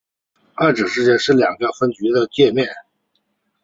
[0.55, 2.65] 二者之间是两个分局的界线。